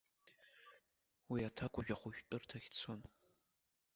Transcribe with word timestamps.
Уи 1.31 1.41
аҭакәажә 1.49 1.91
ахәышәтәырҭахь 1.93 2.67
дцон. 2.73 3.01